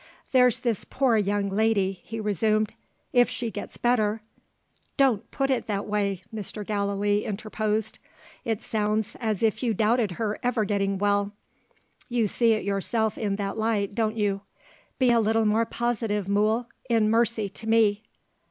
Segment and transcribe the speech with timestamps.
[0.31, 2.73] "There's this poor young lady," he resumed.
[3.13, 4.23] "If she gets better"
[4.97, 6.65] "Don't put it in that way!" Mr.
[6.65, 7.99] Gallilee interposed.
[8.43, 11.33] "It sounds as if you doubted her ever getting well
[12.09, 14.41] you see it yourself in that light, don't you?
[14.97, 18.01] Be a little more positive, Mool, in mercy to me."